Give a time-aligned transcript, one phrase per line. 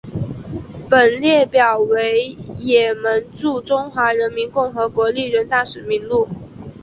[0.89, 6.27] 本列表为也门驻中华人民共和国历任大使名录。